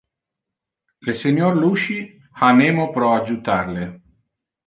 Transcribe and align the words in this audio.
Le 1.07 1.13
senior 1.19 1.59
Iuchi 1.59 1.99
ha 2.39 2.49
nemo 2.61 2.87
pro 2.95 3.13
adjutar 3.19 3.71
le. 3.77 3.85